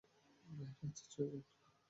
বাহিরে 0.49 0.85
আছে 0.87 1.03
ছয়জন। 1.11 1.41